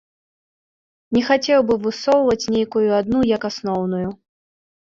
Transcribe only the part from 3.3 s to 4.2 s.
як асноўную.